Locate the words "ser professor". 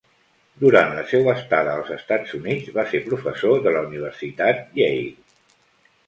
2.93-3.61